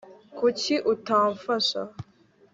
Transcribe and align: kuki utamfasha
kuki 0.37 0.73
utamfasha 0.93 1.81